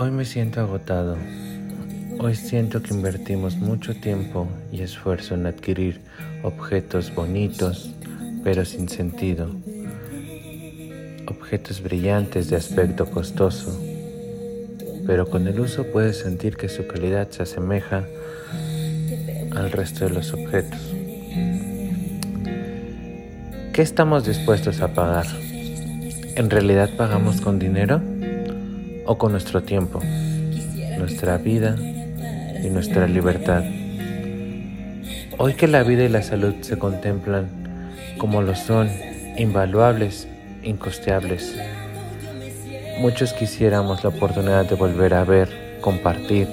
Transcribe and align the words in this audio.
Hoy 0.00 0.12
me 0.12 0.24
siento 0.24 0.60
agotado. 0.60 1.16
Hoy 2.20 2.36
siento 2.36 2.80
que 2.80 2.94
invertimos 2.94 3.56
mucho 3.56 3.96
tiempo 3.96 4.46
y 4.70 4.82
esfuerzo 4.82 5.34
en 5.34 5.44
adquirir 5.46 6.00
objetos 6.44 7.12
bonitos, 7.12 7.90
pero 8.44 8.64
sin 8.64 8.88
sentido. 8.88 9.50
Objetos 11.26 11.82
brillantes 11.82 12.48
de 12.48 12.54
aspecto 12.54 13.06
costoso, 13.10 13.76
pero 15.04 15.28
con 15.28 15.48
el 15.48 15.58
uso 15.58 15.82
puedes 15.82 16.18
sentir 16.18 16.56
que 16.56 16.68
su 16.68 16.86
calidad 16.86 17.28
se 17.30 17.42
asemeja 17.42 18.04
al 19.56 19.72
resto 19.72 20.04
de 20.04 20.10
los 20.10 20.32
objetos. 20.32 20.94
¿Qué 23.72 23.82
estamos 23.82 24.24
dispuestos 24.24 24.80
a 24.80 24.94
pagar? 24.94 25.26
¿En 26.36 26.50
realidad 26.50 26.88
pagamos 26.96 27.40
con 27.40 27.58
dinero? 27.58 28.00
O 29.08 29.16
con 29.16 29.32
nuestro 29.32 29.62
tiempo, 29.62 30.00
nuestra 30.98 31.38
vida 31.38 31.76
y 32.62 32.68
nuestra 32.68 33.06
libertad. 33.06 33.64
Hoy 35.38 35.54
que 35.54 35.66
la 35.66 35.82
vida 35.82 36.04
y 36.04 36.10
la 36.10 36.22
salud 36.22 36.54
se 36.60 36.78
contemplan 36.78 37.48
como 38.18 38.42
lo 38.42 38.54
son, 38.54 38.90
invaluables, 39.38 40.28
incosteables, 40.62 41.56
muchos 43.00 43.32
quisiéramos 43.32 44.04
la 44.04 44.10
oportunidad 44.10 44.66
de 44.66 44.74
volver 44.74 45.14
a 45.14 45.24
ver, 45.24 45.78
compartir, 45.80 46.46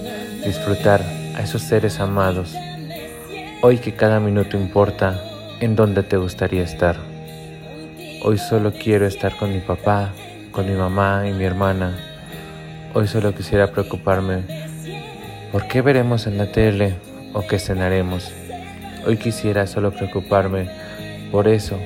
disfrutar 0.45 1.01
a 1.35 1.41
esos 1.41 1.61
seres 1.61 1.99
amados. 1.99 2.55
Hoy 3.63 3.79
que 3.79 3.95
cada 3.95 4.21
minuto 4.21 4.55
importa 4.55 5.19
en 5.59 5.75
dónde 5.75 6.03
te 6.03 6.15
gustaría 6.15 6.63
estar. 6.63 6.95
Hoy 8.23 8.37
solo 8.37 8.71
quiero 8.71 9.05
estar 9.05 9.35
con 9.35 9.51
mi 9.51 9.59
papá, 9.59 10.13
con 10.53 10.69
mi 10.69 10.77
mamá 10.77 11.27
y 11.27 11.33
mi 11.33 11.43
hermana 11.43 12.14
Hoy 12.97 13.09
solo 13.09 13.35
quisiera 13.35 13.73
preocuparme 13.73 14.43
por 15.51 15.67
qué 15.67 15.81
veremos 15.81 16.27
en 16.27 16.37
la 16.37 16.53
tele 16.53 16.95
o 17.33 17.45
qué 17.45 17.59
cenaremos. 17.59 18.31
Hoy 19.05 19.17
quisiera 19.17 19.67
solo 19.67 19.91
preocuparme 19.91 20.69
por 21.29 21.49
eso 21.49 21.77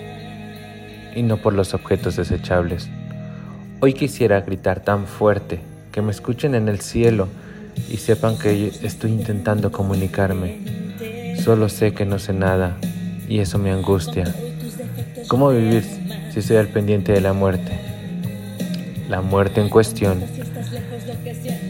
y 1.16 1.24
no 1.24 1.38
por 1.38 1.56
los 1.56 1.74
objetos 1.74 2.16
desechables. 2.16 2.92
Hoy 3.80 3.94
quisiera 3.94 4.42
gritar 4.42 4.82
tan 4.82 5.08
fuerte 5.08 5.60
que 5.92 6.04
me 6.04 6.12
escuchen 6.12 6.54
en 6.54 6.70
el 6.70 6.80
cielo 6.80 7.28
y 7.90 7.98
sepan 7.98 8.38
que 8.38 8.72
estoy 8.84 9.10
intentando 9.10 9.72
comunicarme. 9.72 10.60
Solo 11.44 11.70
sé 11.70 11.92
que 11.92 12.06
no 12.06 12.20
sé 12.20 12.34
nada 12.34 12.78
y 13.28 13.40
eso 13.40 13.58
me 13.58 13.72
angustia. 13.72 14.32
¿Cómo 15.28 15.50
vivir 15.50 15.84
si 16.32 16.38
estoy 16.38 16.58
al 16.58 16.68
pendiente 16.68 17.14
de 17.14 17.22
la 17.22 17.34
muerte? 17.34 17.80
La 19.10 19.22
muerte 19.22 19.60
en 19.60 19.70
cuestión 19.70 20.24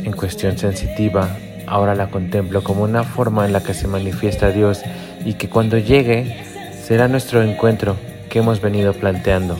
en 0.04 0.12
cuestión 0.14 0.58
sensitiva, 0.58 1.38
ahora 1.68 1.96
la 1.96 2.08
contemplo 2.08 2.64
como 2.64 2.84
una 2.84 3.04
forma 3.04 3.46
en 3.46 3.54
la 3.54 3.62
que 3.62 3.74
se 3.74 3.88
manifiesta 3.88 4.52
Dios 4.52 4.82
y 5.26 5.34
que 5.34 5.50
cuando 5.50 5.78
llegue 5.78 6.44
será 6.82 7.08
nuestro 7.08 7.44
encuentro 7.44 7.98
que 8.30 8.40
hemos 8.40 8.62
venido 8.62 8.94
planteando. 8.94 9.60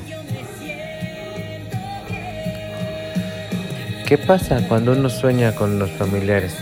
¿Qué 4.08 4.18
pasa 4.18 4.68
cuando 4.68 4.94
uno 4.94 5.10
sueña 5.10 5.54
con 5.54 5.78
los 5.78 5.92
familiares? 5.92 6.58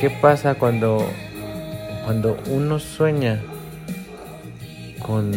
¿Qué 0.00 0.08
pasa 0.08 0.54
cuando, 0.54 1.06
cuando 2.04 2.38
uno 2.48 2.78
sueña 2.78 3.42
con, 5.00 5.32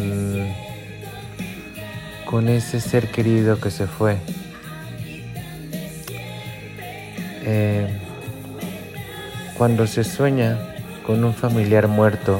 con 2.25 2.47
ese 2.47 2.79
ser 2.79 3.11
querido 3.11 3.59
que 3.59 3.71
se 3.71 3.87
fue? 3.87 4.17
Eh, 7.43 7.87
cuando 9.57 9.87
se 9.87 10.03
sueña 10.03 10.57
con 11.05 11.23
un 11.23 11.33
familiar 11.33 11.87
muerto, 11.87 12.39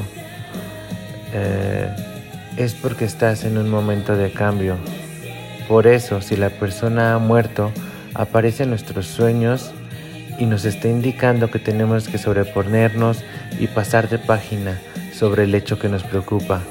eh, 1.33 1.89
es 2.57 2.73
porque 2.73 3.05
estás 3.05 3.43
en 3.43 3.57
un 3.57 3.69
momento 3.69 4.15
de 4.15 4.31
cambio. 4.31 4.77
Por 5.67 5.87
eso, 5.87 6.21
si 6.21 6.35
la 6.35 6.49
persona 6.49 7.13
ha 7.15 7.19
muerto, 7.19 7.71
aparece 8.13 8.63
en 8.63 8.69
nuestros 8.69 9.05
sueños 9.05 9.71
y 10.39 10.45
nos 10.45 10.65
está 10.65 10.87
indicando 10.87 11.51
que 11.51 11.59
tenemos 11.59 12.07
que 12.07 12.17
sobreponernos 12.17 13.23
y 13.59 13.67
pasar 13.67 14.09
de 14.09 14.17
página 14.17 14.79
sobre 15.13 15.43
el 15.43 15.53
hecho 15.53 15.77
que 15.77 15.89
nos 15.89 16.03
preocupa, 16.03 16.61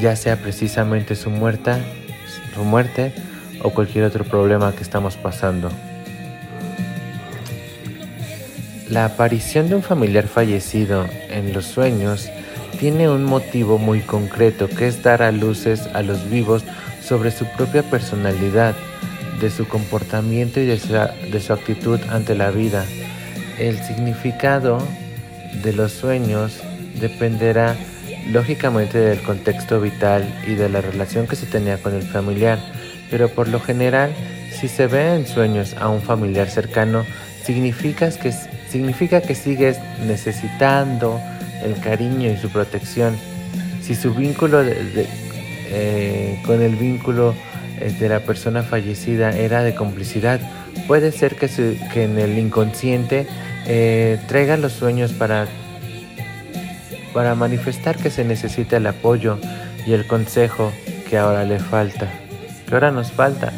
ya 0.00 0.16
sea 0.16 0.36
precisamente 0.36 1.14
su 1.14 1.30
muerte, 1.30 1.72
su 2.54 2.64
muerte 2.64 3.12
o 3.62 3.70
cualquier 3.70 4.04
otro 4.04 4.24
problema 4.24 4.72
que 4.72 4.82
estamos 4.82 5.16
pasando. 5.16 5.70
La 8.92 9.06
aparición 9.06 9.70
de 9.70 9.74
un 9.74 9.82
familiar 9.82 10.28
fallecido 10.28 11.06
en 11.30 11.54
los 11.54 11.64
sueños 11.64 12.28
tiene 12.78 13.08
un 13.08 13.24
motivo 13.24 13.78
muy 13.78 14.00
concreto 14.00 14.68
que 14.68 14.86
es 14.86 15.02
dar 15.02 15.22
a 15.22 15.32
luces 15.32 15.88
a 15.94 16.02
los 16.02 16.28
vivos 16.28 16.62
sobre 17.02 17.30
su 17.30 17.46
propia 17.56 17.82
personalidad, 17.84 18.74
de 19.40 19.48
su 19.48 19.66
comportamiento 19.66 20.60
y 20.60 20.66
de 20.66 20.78
su, 20.78 21.52
actitud 21.54 22.00
ante 22.10 22.34
la 22.34 22.50
vida. 22.50 22.84
El 23.58 23.82
significado 23.82 24.76
de 25.62 25.72
los 25.72 25.92
sueños 25.92 26.60
dependerá 27.00 27.74
lógicamente 28.30 28.98
del 28.98 29.22
contexto 29.22 29.80
vital 29.80 30.22
y 30.46 30.52
de 30.52 30.68
la 30.68 30.82
relación 30.82 31.26
que 31.26 31.36
se 31.36 31.46
tenía 31.46 31.78
con 31.78 31.94
el 31.94 32.02
familiar, 32.02 32.58
pero 33.10 33.30
por 33.30 33.48
lo 33.48 33.58
general, 33.58 34.12
si 34.50 34.68
se 34.68 34.86
ve 34.86 35.14
en 35.14 35.26
sueños 35.26 35.76
a 35.80 35.88
un 35.88 36.02
familiar 36.02 36.50
cercano, 36.50 37.06
significa 37.42 38.10
que, 38.10 38.34
significa 38.72 39.20
que 39.20 39.34
sigues 39.34 39.78
necesitando 40.06 41.20
el 41.62 41.78
cariño 41.80 42.30
y 42.30 42.36
su 42.38 42.48
protección. 42.48 43.14
Si 43.82 43.94
su 43.94 44.14
vínculo 44.14 44.62
eh, 44.64 46.40
con 46.46 46.62
el 46.62 46.76
vínculo 46.76 47.34
eh, 47.78 47.94
de 48.00 48.08
la 48.08 48.20
persona 48.20 48.62
fallecida 48.62 49.36
era 49.36 49.62
de 49.62 49.74
complicidad, 49.74 50.40
puede 50.88 51.12
ser 51.12 51.36
que, 51.36 51.50
en 52.02 52.18
el 52.18 52.38
inconsciente 52.38 53.26
eh, 53.66 54.18
traiga 54.26 54.56
los 54.56 54.72
sueños 54.72 55.12
para, 55.12 55.46
para 57.12 57.34
manifestar 57.34 57.98
que 57.98 58.08
se 58.08 58.24
necesita 58.24 58.78
el 58.78 58.86
apoyo 58.86 59.38
y 59.86 59.92
el 59.92 60.06
consejo 60.06 60.72
que 61.10 61.18
ahora 61.18 61.44
le 61.44 61.58
falta, 61.58 62.10
que 62.66 62.74
ahora 62.74 62.90
nos 62.90 63.12
falta. 63.12 63.52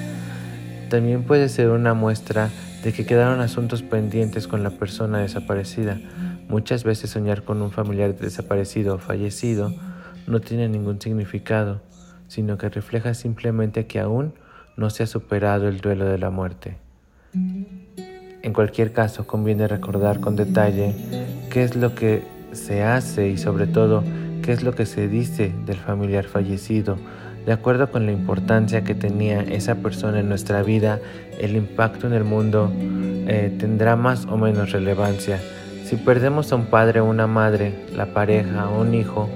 También 0.90 1.22
puede 1.22 1.48
ser 1.48 1.68
una 1.68 1.94
muestra 1.94 2.50
de 2.84 2.92
que 2.92 3.06
quedaron 3.06 3.40
asuntos 3.40 3.82
pendientes 3.82 4.46
con 4.46 4.62
la 4.62 4.68
persona 4.68 5.20
desaparecida. 5.20 5.98
Muchas 6.48 6.84
veces 6.84 7.10
soñar 7.10 7.42
con 7.42 7.62
un 7.62 7.70
familiar 7.70 8.14
desaparecido 8.14 8.96
o 8.96 8.98
fallecido 8.98 9.72
no 10.26 10.40
tiene 10.40 10.68
ningún 10.68 11.00
significado, 11.00 11.80
sino 12.28 12.58
que 12.58 12.68
refleja 12.68 13.14
simplemente 13.14 13.86
que 13.86 14.00
aún 14.00 14.34
no 14.76 14.90
se 14.90 15.02
ha 15.02 15.06
superado 15.06 15.66
el 15.66 15.80
duelo 15.80 16.04
de 16.04 16.18
la 16.18 16.28
muerte. 16.28 16.76
En 17.32 18.52
cualquier 18.52 18.92
caso, 18.92 19.26
conviene 19.26 19.66
recordar 19.66 20.20
con 20.20 20.36
detalle 20.36 20.94
qué 21.50 21.64
es 21.64 21.76
lo 21.76 21.94
que 21.94 22.22
se 22.52 22.82
hace 22.82 23.30
y 23.30 23.38
sobre 23.38 23.66
todo 23.66 24.04
qué 24.42 24.52
es 24.52 24.62
lo 24.62 24.74
que 24.74 24.84
se 24.84 25.08
dice 25.08 25.54
del 25.64 25.78
familiar 25.78 26.26
fallecido 26.26 26.98
de 27.46 27.52
acuerdo 27.52 27.90
con 27.90 28.06
la 28.06 28.12
importancia 28.12 28.84
que 28.84 28.94
tenía 28.94 29.42
esa 29.42 29.76
persona 29.76 30.20
en 30.20 30.28
nuestra 30.28 30.62
vida, 30.62 31.00
el 31.38 31.56
impacto 31.56 32.06
en 32.06 32.14
el 32.14 32.24
mundo 32.24 32.72
eh, 32.78 33.54
tendrá 33.58 33.96
más 33.96 34.24
o 34.26 34.38
menos 34.38 34.72
relevancia. 34.72 35.40
Si 35.84 35.96
perdemos 35.96 36.50
a 36.52 36.56
un 36.56 36.66
padre 36.66 37.00
o 37.00 37.04
una 37.04 37.26
madre, 37.26 37.74
la 37.94 38.06
pareja 38.06 38.70
o 38.70 38.80
un 38.80 38.94
hijo, 38.94 39.28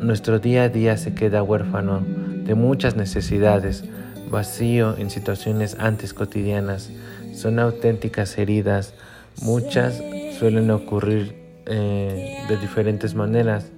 nuestro 0.00 0.38
día 0.38 0.64
a 0.64 0.68
día 0.68 0.96
se 0.96 1.14
queda 1.14 1.42
huérfano 1.42 2.02
de 2.06 2.54
muchas 2.54 2.94
necesidades, 2.96 3.84
vacío 4.30 4.96
en 4.96 5.10
situaciones 5.10 5.76
antes 5.80 6.14
cotidianas. 6.14 6.90
Son 7.34 7.58
auténticas 7.58 8.38
heridas, 8.38 8.94
muchas 9.42 10.00
suelen 10.38 10.70
ocurrir 10.70 11.34
eh, 11.66 12.38
de 12.48 12.56
diferentes 12.58 13.14
maneras 13.14 13.70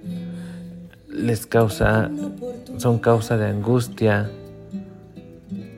les 1.25 1.47
causa, 1.47 2.11
son 2.77 2.99
causa 2.99 3.35
de 3.37 3.47
angustia, 3.47 4.29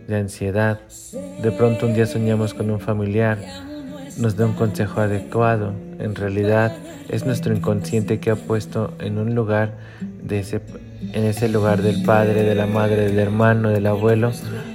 de 0.07 0.15
ansiedad. 0.15 0.79
De 1.41 1.51
pronto 1.51 1.85
un 1.85 1.93
día 1.93 2.05
soñamos 2.05 2.53
con 2.53 2.69
un 2.69 2.81
familiar, 2.81 3.37
nos 4.17 4.35
da 4.35 4.45
un 4.45 4.53
consejo 4.53 4.99
adecuado. 4.99 5.73
En 5.99 6.15
realidad 6.15 6.75
es 7.07 7.25
nuestro 7.25 7.55
inconsciente 7.55 8.19
que 8.19 8.31
ha 8.31 8.35
puesto 8.35 8.93
en 8.99 9.17
un 9.17 9.35
lugar 9.35 9.71
de 10.21 10.39
ese, 10.39 10.59
en 11.13 11.23
ese 11.23 11.47
lugar 11.47 11.81
del 11.81 12.03
padre, 12.03 12.43
de 12.43 12.53
la 12.53 12.67
madre, 12.67 13.07
del 13.07 13.19
hermano, 13.19 13.69
del 13.69 13.87
abuelo, 13.87 14.33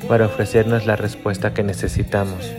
para 0.09 0.27
ofrecernos 0.27 0.87
la 0.87 0.97
respuesta 0.97 1.53
que 1.53 1.63
necesitamos. 1.63 2.51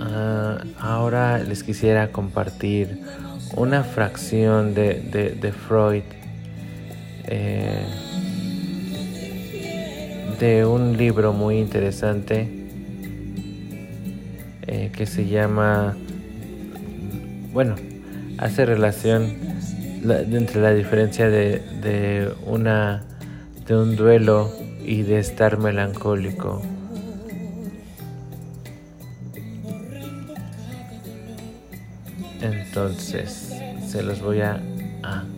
Ah, 0.00 0.64
ahora 0.78 1.38
les 1.38 1.62
quisiera 1.62 2.08
compartir 2.08 3.00
una 3.56 3.84
fracción 3.84 4.74
de, 4.74 5.52
Freud 5.66 6.02
eh, 7.24 7.86
de 10.40 10.64
un 10.64 10.96
libro 10.96 11.32
muy 11.32 11.58
interesante 11.58 12.48
eh, 14.66 14.90
que 14.92 15.06
se 15.06 15.28
llama, 15.28 15.96
bueno, 17.52 17.76
hace 18.38 18.64
relación 18.64 19.34
entre 20.04 20.60
la 20.60 20.74
diferencia 20.74 21.28
de, 21.28 21.60
de, 21.80 22.32
una, 22.46 23.04
de 23.66 23.76
un 23.76 23.94
duelo 23.94 24.50
y 24.84 25.02
de 25.02 25.18
estar 25.18 25.58
melancólico. 25.58 26.62
Entonces, 32.74 33.52
se 33.86 34.02
los 34.02 34.22
voy 34.22 34.40
a, 34.40 34.58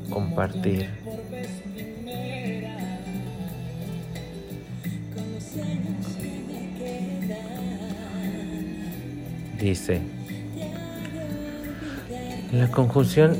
compartir. 0.09 0.89
Dice, 9.59 10.01
la 12.53 12.71
conjunción 12.71 13.37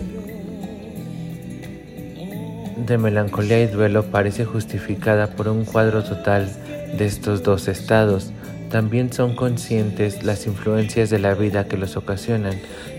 de 2.85 2.99
melancolía 2.99 3.63
y 3.63 3.69
duelo 3.69 4.07
parece 4.07 4.45
justificada 4.45 5.29
por 5.29 5.47
un 5.47 5.65
cuadro 5.65 6.03
total 6.03 6.51
de 6.99 7.07
estos 7.07 7.45
dos 7.45 7.69
estados. 7.69 8.33
También 8.75 9.13
son 9.13 9.37
conscientes 9.37 10.25
las 10.25 10.49
influencias 10.49 11.09
de 11.09 11.21
la 11.21 11.35
vida 11.35 11.69
que 11.69 11.77
los 11.77 11.97
ocasionan, 11.97 12.55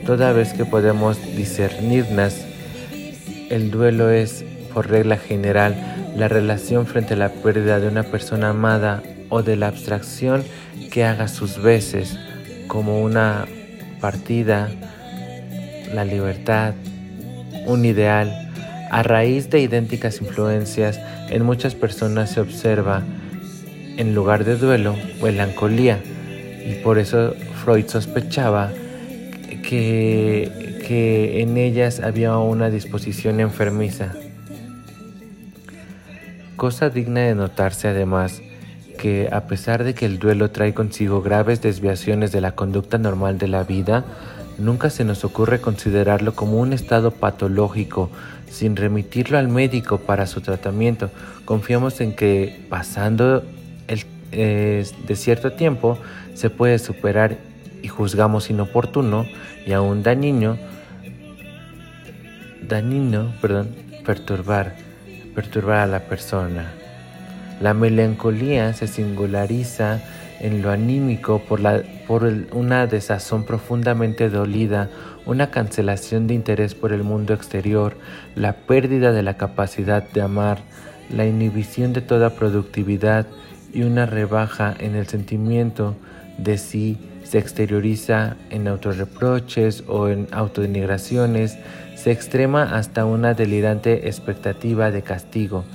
toda 0.05 0.31
vez 0.31 0.53
que 0.53 0.63
podemos 0.63 1.17
discernirlas. 1.35 2.45
El 3.49 3.71
duelo 3.71 4.09
es, 4.09 4.45
por 4.73 4.89
regla 4.89 5.17
general, 5.17 5.75
la 6.15 6.29
relación 6.29 6.87
frente 6.87 7.15
a 7.15 7.17
la 7.17 7.27
pérdida 7.27 7.81
de 7.81 7.89
una 7.89 8.03
persona 8.03 8.51
amada 8.51 9.03
o 9.27 9.43
de 9.43 9.57
la 9.57 9.67
abstracción 9.67 10.45
que 10.93 11.03
haga 11.03 11.27
sus 11.27 11.61
veces 11.61 12.17
como 12.69 13.01
una 13.01 13.45
partida, 13.99 14.69
la 15.93 16.05
libertad, 16.05 16.73
un 17.65 17.83
ideal, 17.83 18.31
a 18.91 19.03
raíz 19.03 19.49
de 19.49 19.59
idénticas 19.59 20.21
influencias, 20.21 21.01
en 21.29 21.43
muchas 21.43 21.75
personas 21.75 22.29
se 22.29 22.39
observa, 22.39 23.03
en 23.97 24.15
lugar 24.15 24.43
de 24.45 24.57
duelo, 24.57 24.95
melancolía, 25.21 25.99
y 26.65 26.75
por 26.83 26.99
eso 26.99 27.33
Freud 27.63 27.87
sospechaba 27.87 28.71
que, 29.63 30.81
que 30.87 31.41
en 31.41 31.57
ellas 31.57 31.99
había 31.99 32.37
una 32.37 32.69
disposición 32.69 33.39
enfermiza. 33.39 34.13
Cosa 36.55 36.89
digna 36.89 37.21
de 37.21 37.35
notarse 37.35 37.89
además 37.89 38.41
que 38.97 39.29
a 39.31 39.41
pesar 39.47 39.83
de 39.83 39.93
que 39.93 40.05
el 40.05 40.19
duelo 40.19 40.51
trae 40.51 40.73
consigo 40.73 41.21
graves 41.21 41.61
desviaciones 41.61 42.31
de 42.31 42.41
la 42.41 42.53
conducta 42.53 42.97
normal 42.97 43.37
de 43.37 43.47
la 43.47 43.63
vida, 43.63 44.05
nunca 44.57 44.89
se 44.89 45.03
nos 45.03 45.23
ocurre 45.25 45.59
considerarlo 45.59 46.33
como 46.33 46.59
un 46.59 46.73
estado 46.73 47.11
patológico 47.11 48.09
sin 48.49 48.75
remitirlo 48.75 49.37
al 49.37 49.49
médico 49.49 49.97
para 49.99 50.27
su 50.27 50.41
tratamiento. 50.41 51.09
Confiamos 51.43 51.99
en 52.01 52.15
que 52.15 52.65
pasando 52.69 53.43
de 54.35 55.15
cierto 55.15 55.53
tiempo 55.53 55.97
se 56.33 56.49
puede 56.49 56.79
superar 56.79 57.37
y 57.81 57.87
juzgamos 57.87 58.49
inoportuno 58.49 59.25
y 59.65 59.73
aún 59.73 60.03
dañino, 60.03 60.57
dañino, 62.67 63.33
perdón, 63.41 63.69
perturbar, 64.05 64.75
perturbar 65.33 65.79
a 65.79 65.87
la 65.87 65.99
persona. 66.01 66.71
La 67.61 67.73
melancolía 67.73 68.73
se 68.73 68.87
singulariza 68.87 70.01
en 70.39 70.61
lo 70.61 70.71
anímico 70.71 71.39
por, 71.39 71.59
la, 71.59 71.83
por 72.07 72.23
una 72.51 72.87
desazón 72.87 73.45
profundamente 73.45 74.29
dolida, 74.29 74.89
una 75.25 75.49
cancelación 75.49 76.27
de 76.27 76.33
interés 76.33 76.75
por 76.75 76.91
el 76.91 77.03
mundo 77.03 77.33
exterior, 77.33 77.97
la 78.35 78.53
pérdida 78.53 79.11
de 79.11 79.23
la 79.23 79.37
capacidad 79.37 80.03
de 80.03 80.21
amar, 80.21 80.59
la 81.09 81.25
inhibición 81.25 81.93
de 81.93 82.01
toda 82.01 82.31
productividad 82.31 83.27
y 83.75 83.83
una 83.83 84.05
rebaja 84.05 84.73
en 84.79 84.95
el 84.95 85.05
sentimiento 85.05 85.95
de 86.37 86.57
sí 86.57 86.97
se 87.23 87.39
exterioriza 87.39 88.37
en 88.49 88.67
autorreproches 88.67 89.83
o 89.87 90.07
en 90.07 90.27
autodenigraciones, 90.31 91.57
se 91.95 92.11
extrema 92.11 92.75
hasta 92.77 93.05
una 93.05 93.33
delirante 93.33 94.07
expectativa 94.07 94.91
de 94.91 95.01
castigo. 95.01 95.65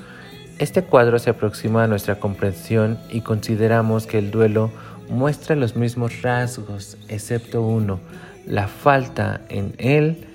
Este 0.58 0.82
cuadro 0.82 1.18
se 1.18 1.30
aproxima 1.30 1.84
a 1.84 1.86
nuestra 1.86 2.20
comprensión 2.20 2.98
y 3.10 3.20
consideramos 3.20 4.06
que 4.06 4.18
el 4.18 4.30
duelo 4.30 4.70
muestra 5.08 5.56
los 5.56 5.76
mismos 5.76 6.22
rasgos, 6.22 6.96
excepto 7.08 7.62
uno, 7.62 8.00
la 8.46 8.68
falta 8.68 9.42
en 9.48 9.74
él 9.78 10.26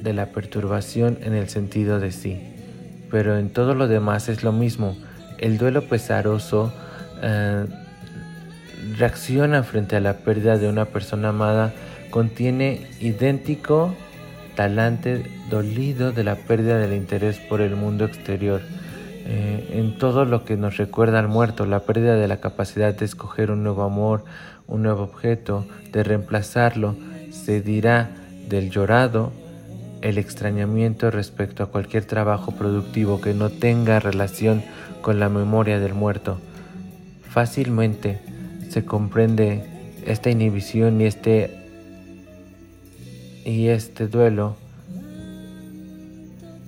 de 0.00 0.12
la 0.12 0.26
perturbación 0.26 1.18
en 1.22 1.34
el 1.34 1.48
sentido 1.48 1.98
de 1.98 2.12
sí. 2.12 2.40
Pero 3.10 3.38
en 3.38 3.50
todo 3.50 3.74
lo 3.74 3.88
demás 3.88 4.28
es 4.28 4.44
lo 4.44 4.52
mismo. 4.52 4.96
El 5.38 5.58
duelo 5.58 5.82
pesaroso 5.82 6.72
eh, 7.22 7.66
reacciona 8.96 9.62
frente 9.62 9.96
a 9.96 10.00
la 10.00 10.14
pérdida 10.14 10.58
de 10.58 10.68
una 10.68 10.86
persona 10.86 11.30
amada, 11.30 11.72
contiene 12.10 12.86
idéntico 13.00 13.94
talante 14.54 15.24
dolido 15.50 16.10
de 16.10 16.24
la 16.24 16.34
pérdida 16.34 16.78
del 16.78 16.92
interés 16.92 17.38
por 17.38 17.60
el 17.60 17.76
mundo 17.76 18.04
exterior, 18.04 18.60
eh, 19.24 19.74
en 19.74 19.98
todo 19.98 20.24
lo 20.24 20.44
que 20.44 20.56
nos 20.56 20.78
recuerda 20.78 21.20
al 21.20 21.28
muerto, 21.28 21.64
la 21.64 21.80
pérdida 21.80 22.16
de 22.16 22.26
la 22.26 22.38
capacidad 22.40 22.92
de 22.92 23.04
escoger 23.04 23.52
un 23.52 23.62
nuevo 23.62 23.84
amor, 23.84 24.24
un 24.66 24.82
nuevo 24.82 25.04
objeto, 25.04 25.64
de 25.92 26.02
reemplazarlo, 26.02 26.96
se 27.30 27.60
dirá 27.60 28.10
del 28.48 28.70
llorado, 28.70 29.32
el 30.02 30.18
extrañamiento 30.18 31.10
respecto 31.10 31.62
a 31.62 31.66
cualquier 31.66 32.04
trabajo 32.04 32.52
productivo 32.52 33.20
que 33.20 33.34
no 33.34 33.50
tenga 33.50 34.00
relación 34.00 34.62
con 35.00 35.18
la 35.18 35.28
memoria 35.28 35.80
del 35.80 35.94
muerto. 35.94 36.38
Fácilmente 37.28 38.20
se 38.68 38.84
comprende 38.84 39.64
esta 40.06 40.30
inhibición 40.30 41.00
y 41.00 41.04
este 41.04 41.54
y 43.44 43.68
este 43.68 44.08
duelo 44.08 44.56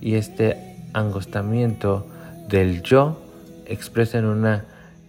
y 0.00 0.14
este 0.14 0.76
angostamiento 0.94 2.06
del 2.48 2.82
yo 2.82 3.22
expresan 3.66 4.24
una 4.24 4.64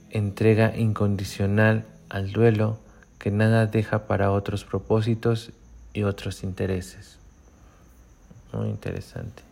entrega 0.10 0.76
incondicional 0.78 1.86
al 2.10 2.32
duelo 2.34 2.78
que 3.20 3.32
nada 3.32 3.68
deja 3.68 4.06
para 4.08 4.32
otros 4.32 4.66
propósitos 4.66 5.52
y 5.94 6.04
otros 6.04 6.44
intereses. 6.44 7.21
Muy 8.54 8.70
interesante. 8.70 9.44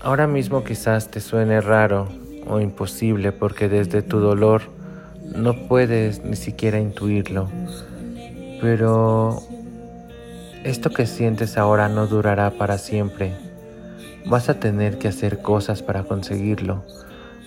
Ahora 0.00 0.26
mismo 0.26 0.64
quizás 0.64 1.10
te 1.10 1.20
suene 1.20 1.60
raro 1.60 2.08
o 2.48 2.60
imposible 2.60 3.30
porque 3.30 3.68
desde 3.68 4.02
tu 4.02 4.18
dolor 4.18 4.62
no 5.34 5.68
puedes 5.68 6.24
ni 6.24 6.36
siquiera 6.36 6.80
intuirlo. 6.80 7.48
Pero 8.60 9.42
esto 10.64 10.90
que 10.90 11.06
sientes 11.06 11.56
ahora 11.56 11.88
no 11.88 12.06
durará 12.06 12.50
para 12.50 12.78
siempre. 12.78 13.32
Vas 14.26 14.48
a 14.48 14.58
tener 14.58 14.98
que 14.98 15.08
hacer 15.08 15.40
cosas 15.40 15.82
para 15.82 16.04
conseguirlo. 16.04 16.84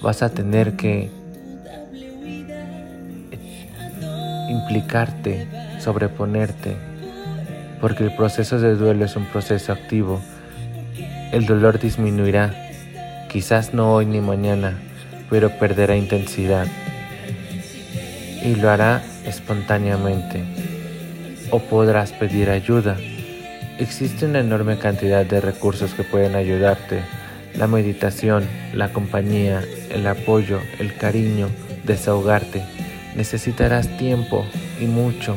Vas 0.02 0.22
a 0.24 0.30
tener 0.30 0.76
que 0.76 1.10
implicarte, 4.50 5.48
sobreponerte, 5.80 6.76
porque 7.82 8.04
el 8.04 8.16
proceso 8.16 8.60
de 8.60 8.76
duelo 8.76 9.06
es 9.06 9.16
un 9.16 9.26
proceso 9.26 9.72
activo. 9.72 10.22
El 11.32 11.46
dolor 11.46 11.80
disminuirá, 11.80 12.54
quizás 13.30 13.74
no 13.74 13.94
hoy 13.94 14.06
ni 14.06 14.22
mañana, 14.22 14.74
pero 15.30 15.50
perderá 15.58 15.96
intensidad 15.96 16.68
y 18.46 18.56
lo 18.56 18.70
hará 18.70 19.04
espontáneamente. 19.26 20.44
O 21.52 21.60
podrás 21.60 22.12
pedir 22.12 22.50
ayuda. 22.50 22.98
Existe 23.80 24.26
una 24.26 24.40
enorme 24.40 24.78
cantidad 24.78 25.26
de 25.26 25.42
recursos 25.42 25.94
que 25.94 26.04
pueden 26.04 26.36
ayudarte. 26.36 27.02
La 27.58 27.68
meditación, 27.68 28.46
la 28.74 28.94
compañía, 28.94 29.64
el 29.90 30.06
apoyo, 30.08 30.60
el 30.80 30.96
cariño, 30.96 31.50
desahogarte. 31.84 32.64
Necesitarás 33.16 33.98
tiempo 33.98 34.46
y 34.80 34.86
mucho, 34.86 35.36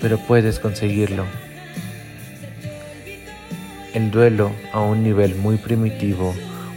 pero 0.00 0.18
puedes 0.18 0.58
conseguirlo. 0.58 1.24
El 3.94 4.10
duelo 4.10 4.52
a 4.72 4.80
un 4.80 5.02
nivel 5.02 5.34
muy 5.34 5.56
primitivo, 5.56 6.34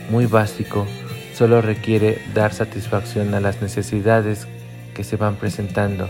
muy 0.10 0.26
básico, 0.26 0.88
solo 1.34 1.62
requiere 1.62 2.22
dar 2.34 2.54
satisfacción 2.54 3.34
a 3.34 3.40
las 3.40 3.62
necesidades 3.62 4.48
que 4.94 5.04
se 5.04 5.16
van 5.18 5.36
presentando, 5.36 6.10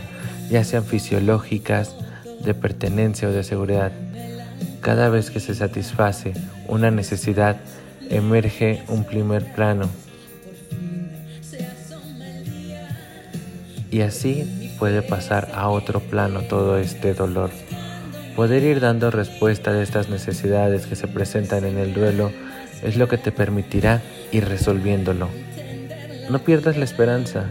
ya 0.50 0.64
sean 0.64 0.84
fisiológicas, 0.84 1.96
de 2.44 2.54
pertenencia 2.54 3.28
o 3.28 3.32
de 3.32 3.44
seguridad. 3.44 3.92
Cada 4.82 5.10
vez 5.10 5.30
que 5.30 5.40
se 5.40 5.54
satisface 5.54 6.34
una 6.68 6.92
necesidad, 6.92 7.58
emerge 8.10 8.84
un 8.88 9.04
primer 9.04 9.54
plano. 9.54 9.90
Y 13.92 14.02
así 14.02 14.74
puede 14.80 15.02
pasar 15.02 15.50
a 15.54 15.68
otro 15.68 16.00
plano 16.00 16.44
todo 16.44 16.78
este 16.78 17.14
dolor. 17.14 17.52
Poder 18.38 18.64
ir 18.64 18.80
dando 18.80 19.12
respuesta 19.12 19.72
a 19.72 19.82
estas 19.82 20.08
necesidades 20.08 20.88
que 20.88 20.96
se 20.96 21.10
presentan 21.10 21.66
en 21.66 21.78
el 21.78 21.94
duelo 21.94 22.32
es 22.82 22.96
lo 22.96 23.10
que 23.10 23.18
te 23.18 23.34
permitirá 23.34 24.02
ir 24.32 24.48
resolviéndolo. 24.48 25.28
No 26.30 26.40
pierdas 26.40 26.78
la 26.78 26.86
esperanza. 26.86 27.50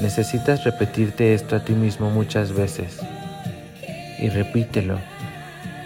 Necesitas 0.00 0.64
repetirte 0.64 1.34
esto 1.34 1.56
a 1.56 1.64
ti 1.64 1.74
mismo 1.74 2.08
muchas 2.08 2.54
veces. 2.54 2.98
Y 4.18 4.30
repítelo. 4.30 4.98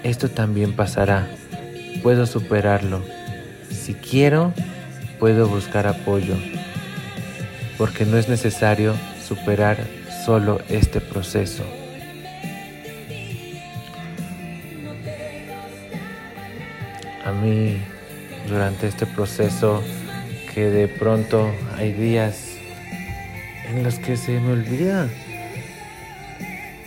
Esto 0.05 0.29
también 0.29 0.75
pasará. 0.77 1.27
Puedo 2.05 2.27
superarlo. 2.27 3.03
Si 3.69 3.95
quiero, 3.95 4.55
puedo 5.19 5.49
buscar 5.49 5.89
apoyo. 5.89 6.37
Porque 7.77 8.05
no 8.05 8.17
es 8.17 8.29
necesario 8.29 8.95
superar 9.35 9.79
solo 10.27 10.61
este 10.69 11.01
proceso. 11.01 11.65
A 17.25 17.33
mí, 17.33 17.79
durante 18.47 18.89
este 18.89 19.07
proceso, 19.07 19.83
que 20.53 20.67
de 20.67 20.87
pronto 20.87 21.51
hay 21.79 21.93
días 21.93 22.57
en 23.71 23.83
los 23.83 23.99
que 23.99 24.19
se 24.19 24.39
me 24.39 24.53
olvida. 24.53 25.09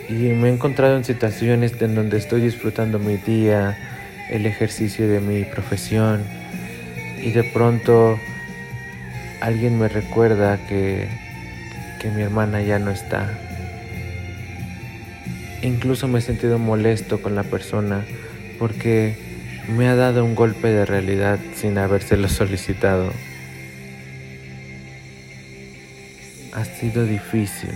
Y 0.08 0.14
me 0.14 0.50
he 0.50 0.54
encontrado 0.54 0.98
en 0.98 1.04
situaciones 1.04 1.82
en 1.82 1.96
donde 1.96 2.18
estoy 2.18 2.42
disfrutando 2.42 3.00
mi 3.00 3.18
día, 3.18 3.76
el 4.30 4.46
ejercicio 4.46 5.08
de 5.08 5.20
mi 5.20 5.46
profesión, 5.46 6.24
y 7.24 7.32
de 7.32 7.44
pronto 7.44 8.20
alguien 9.42 9.80
me 9.80 9.88
recuerda 9.88 10.60
que, 10.68 11.25
que 12.06 12.12
mi 12.12 12.22
hermana 12.22 12.62
ya 12.62 12.78
no 12.78 12.92
está. 12.92 13.34
Incluso 15.64 16.08
me 16.08 16.20
he 16.20 16.22
sentido 16.22 16.60
molesto 16.60 17.20
con 17.20 17.34
la 17.34 17.42
persona 17.42 18.06
porque 18.60 19.16
me 19.76 19.88
ha 19.88 19.96
dado 19.96 20.24
un 20.24 20.36
golpe 20.36 20.68
de 20.68 20.86
realidad 20.86 21.40
sin 21.56 21.80
habérselo 21.80 22.30
solicitado. 22.30 23.12
ha 26.54 26.64
sido 26.64 27.06
difícil. 27.06 27.72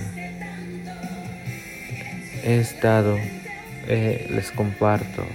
He 2.43 2.59
estado, 2.59 3.17
eh, 3.87 4.27
les 4.29 4.51
comparto 4.51 5.25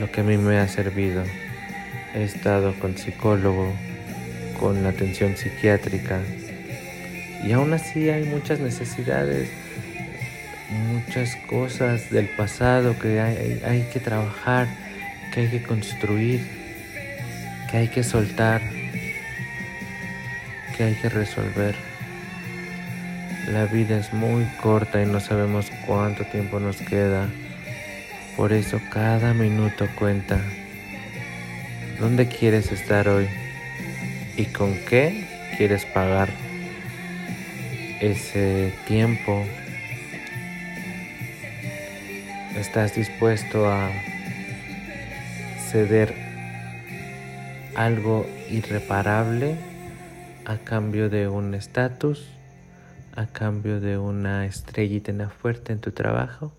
lo 0.00 0.10
que 0.10 0.22
a 0.22 0.24
mí 0.24 0.36
me 0.38 0.58
ha 0.58 0.66
servido. 0.66 1.22
He 2.16 2.24
estado 2.24 2.74
con 2.80 2.98
psicólogo, 2.98 3.72
con 4.58 4.84
atención 4.86 5.36
psiquiátrica 5.36 6.20
y 7.44 7.52
aún 7.52 7.72
así 7.72 8.10
hay 8.10 8.24
muchas 8.24 8.60
necesidades, 8.60 9.48
muchas 10.92 11.36
cosas 11.48 12.10
del 12.10 12.28
pasado 12.30 12.98
que 12.98 13.20
hay, 13.20 13.62
hay 13.64 13.82
que 13.92 14.00
trabajar, 14.00 14.66
que 15.32 15.42
hay 15.42 15.48
que 15.48 15.62
construir, 15.62 16.40
que 17.70 17.76
hay 17.78 17.88
que 17.88 18.02
soltar, 18.02 18.60
que 20.76 20.84
hay 20.84 20.94
que 20.94 21.08
resolver. 21.08 21.74
La 23.52 23.66
vida 23.66 23.98
es 23.98 24.12
muy 24.12 24.44
corta 24.60 25.00
y 25.02 25.06
no 25.06 25.20
sabemos 25.20 25.70
cuánto 25.86 26.24
tiempo 26.24 26.60
nos 26.60 26.76
queda. 26.76 27.28
Por 28.36 28.52
eso 28.52 28.80
cada 28.90 29.32
minuto 29.32 29.88
cuenta. 29.96 30.38
¿Dónde 31.98 32.28
quieres 32.28 32.70
estar 32.72 33.08
hoy? 33.08 33.26
¿Y 34.36 34.44
con 34.46 34.74
qué 34.84 35.26
quieres 35.56 35.84
pagar 35.86 36.28
ese 38.00 38.72
tiempo? 38.86 39.44
¿Estás 42.56 42.94
dispuesto 42.94 43.68
a 43.70 43.90
ceder 45.70 46.14
algo 47.74 48.26
irreparable 48.50 49.56
a 50.44 50.56
cambio 50.58 51.08
de 51.08 51.28
un 51.28 51.54
estatus? 51.54 52.26
a 53.18 53.26
cambio 53.26 53.80
de 53.80 53.98
una 53.98 54.46
estrellita 54.46 55.28
fuerte 55.28 55.72
en 55.72 55.80
tu 55.80 55.90
trabajo? 55.90 56.52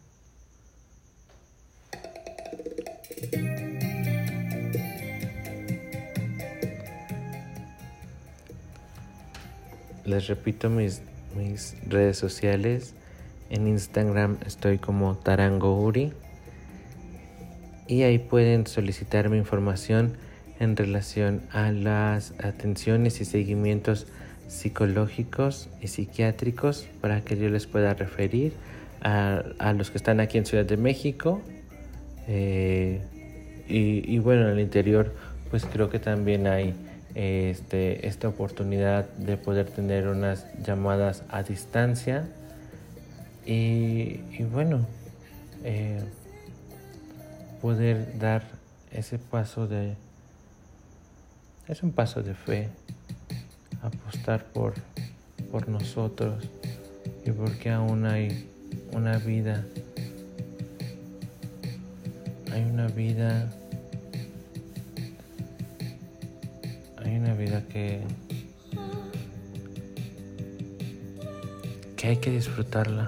Les 10.04 10.28
repito 10.28 10.70
mis, 10.70 11.02
mis 11.36 11.76
redes 11.88 12.18
sociales. 12.18 12.94
En 13.50 13.68
Instagram 13.68 14.38
estoy 14.46 14.78
como 14.78 15.16
Tarango 15.16 15.82
Uri. 15.82 16.14
Y 17.88 18.04
ahí 18.04 18.20
pueden 18.20 18.68
solicitar 18.68 19.30
mi 19.30 19.38
información 19.38 20.14
en 20.60 20.76
relación 20.76 21.42
a 21.52 21.72
las 21.72 22.34
atenciones 22.44 23.22
y 23.22 23.26
seguimientos 23.26 24.08
psicológicos 24.48 25.70
y 25.82 25.88
psiquiátricos 25.88 26.88
para 27.02 27.22
que 27.22 27.38
yo 27.38 27.50
les 27.50 27.66
pueda 27.68 27.94
referir 27.94 28.54
a, 29.02 29.74
los 29.76 29.92
que 29.92 29.98
están 29.98 30.20
aquí 30.20 30.38
en 30.38 30.46
Ciudad 30.46 30.66
de 30.66 30.78
México. 30.78 31.42
Eh, 32.28 33.02
y, 33.68 34.18
bueno, 34.20 34.44
en 34.48 34.54
el 34.54 34.60
interior, 34.60 35.14
pues 35.52 35.66
creo 35.66 35.90
que 35.90 36.00
también 36.00 36.48
hay 36.48 36.74
este, 37.16 38.08
esta 38.08 38.28
oportunidad 38.28 39.10
de 39.18 39.38
poder 39.38 39.70
tener 39.70 40.08
unas 40.08 40.46
llamadas 40.64 41.24
a 41.30 41.44
distancia. 41.44 42.28
Y, 43.46 44.22
bueno, 44.52 44.86
eh, 45.64 46.02
poder 47.62 48.18
dar 48.20 48.44
ese 48.92 49.18
paso 49.18 49.68
de... 49.68 49.96
Es 51.68 51.84
un 51.84 51.92
paso 51.92 52.22
de 52.22 52.34
fe 52.34 52.70
apostar 53.82 54.44
por, 54.46 54.74
por 55.52 55.70
nosotros 55.70 56.44
y 57.26 57.32
porque 57.32 57.70
aún 57.70 58.06
hay 58.06 58.50
una 58.92 59.18
vida, 59.18 59.66
hay 62.52 62.64
una 62.64 62.88
vida, 62.88 63.52
vida 67.40 67.64
que, 67.70 68.02
que 71.96 72.08
hay 72.08 72.18
que 72.18 72.32
disfrutarla. 72.32 73.08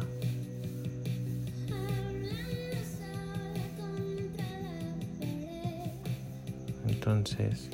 Entonces, 6.88 7.70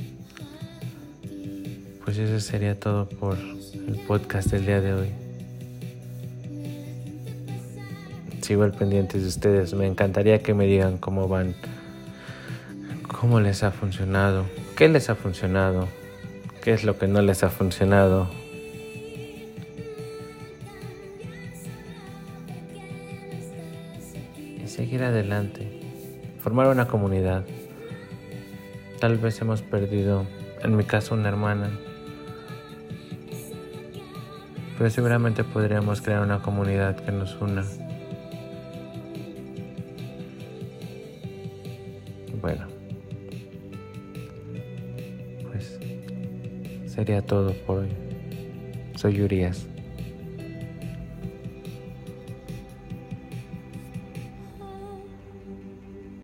pues 2.03 2.17
eso 2.17 2.39
sería 2.39 2.79
todo 2.79 3.07
por 3.07 3.37
el 3.37 3.99
podcast 4.07 4.49
del 4.49 4.65
día 4.65 4.81
de 4.81 4.93
hoy. 4.93 5.09
Sigo 8.41 8.63
al 8.63 8.71
pendiente 8.71 9.19
de 9.19 9.27
ustedes. 9.27 9.73
Me 9.73 9.85
encantaría 9.85 10.41
que 10.41 10.53
me 10.53 10.65
digan 10.65 10.97
cómo 10.97 11.27
van, 11.27 11.53
cómo 13.19 13.41
les 13.41 13.61
ha 13.63 13.71
funcionado, 13.71 14.45
qué 14.75 14.87
les 14.87 15.09
ha 15.09 15.15
funcionado, 15.15 15.87
qué 16.67 16.73
es 16.73 16.83
lo 16.83 16.97
que 16.97 17.07
no 17.07 17.21
les 17.21 17.45
ha 17.45 17.49
funcionado. 17.49 18.27
Y 24.61 24.67
seguir 24.67 25.03
adelante. 25.03 25.65
Formar 26.41 26.67
una 26.67 26.85
comunidad. 26.85 27.45
Tal 28.99 29.17
vez 29.17 29.39
hemos 29.39 29.61
perdido, 29.61 30.25
en 30.61 30.75
mi 30.75 30.83
caso, 30.83 31.15
una 31.15 31.29
hermana 31.29 31.69
pero 34.77 34.89
seguramente 34.91 35.43
podríamos 35.43 36.01
crear 36.01 36.21
una 36.21 36.41
comunidad 36.41 36.97
que 36.97 37.11
nos 37.11 37.35
una. 37.41 37.63
Sería 47.07 47.21
todo 47.21 47.53
por 47.65 47.79
hoy. 47.79 47.89
Soy 48.97 49.21
Urias. 49.21 49.65